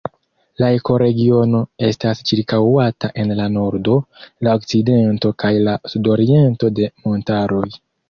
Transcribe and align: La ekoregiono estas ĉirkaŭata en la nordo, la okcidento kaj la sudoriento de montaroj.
La 0.61 0.69
ekoregiono 0.77 1.59
estas 1.89 2.23
ĉirkaŭata 2.31 3.11
en 3.25 3.35
la 3.41 3.47
nordo, 3.59 4.01
la 4.49 4.57
okcidento 4.63 5.35
kaj 5.45 5.55
la 5.71 5.79
sudoriento 5.95 6.77
de 6.83 6.93
montaroj. 7.09 7.67